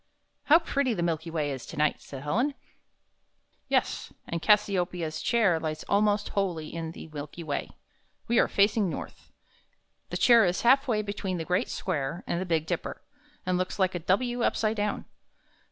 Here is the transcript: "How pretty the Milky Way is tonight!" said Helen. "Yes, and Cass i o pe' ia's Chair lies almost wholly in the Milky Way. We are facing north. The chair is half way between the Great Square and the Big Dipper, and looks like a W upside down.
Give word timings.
"How 0.45 0.57
pretty 0.57 0.95
the 0.95 1.03
Milky 1.03 1.29
Way 1.29 1.51
is 1.51 1.63
tonight!" 1.63 2.01
said 2.01 2.23
Helen. 2.23 2.55
"Yes, 3.67 4.11
and 4.25 4.41
Cass 4.41 4.67
i 4.67 4.75
o 4.75 4.83
pe' 4.83 4.97
ia's 4.97 5.21
Chair 5.21 5.59
lies 5.59 5.83
almost 5.83 6.29
wholly 6.29 6.73
in 6.73 6.93
the 6.93 7.07
Milky 7.13 7.43
Way. 7.43 7.69
We 8.27 8.39
are 8.39 8.47
facing 8.47 8.89
north. 8.89 9.31
The 10.09 10.17
chair 10.17 10.43
is 10.43 10.61
half 10.63 10.87
way 10.87 11.03
between 11.03 11.37
the 11.37 11.45
Great 11.45 11.69
Square 11.69 12.23
and 12.25 12.41
the 12.41 12.47
Big 12.47 12.65
Dipper, 12.65 13.03
and 13.45 13.59
looks 13.59 13.77
like 13.77 13.93
a 13.93 13.99
W 13.99 14.41
upside 14.41 14.77
down. 14.77 15.05